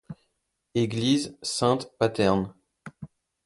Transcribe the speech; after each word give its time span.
Église 0.73 1.37
Saint-Paterne. 1.43 2.55